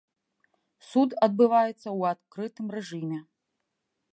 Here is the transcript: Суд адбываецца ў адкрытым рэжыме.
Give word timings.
Суд 0.91 1.09
адбываецца 1.27 1.83
ў 1.83 2.01
адкрытым 2.15 2.67
рэжыме. 2.77 3.19